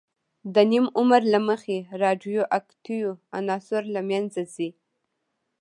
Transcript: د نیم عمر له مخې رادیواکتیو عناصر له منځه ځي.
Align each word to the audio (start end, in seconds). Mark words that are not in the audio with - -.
د 0.53 0.55
نیم 0.71 0.85
عمر 0.99 1.21
له 1.33 1.39
مخې 1.47 1.77
رادیواکتیو 2.03 3.09
عناصر 3.37 3.83
له 3.95 4.01
منځه 4.09 4.41
ځي. 4.53 4.69